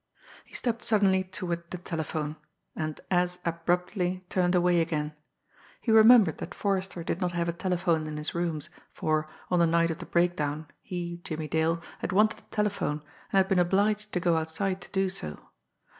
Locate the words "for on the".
8.91-9.67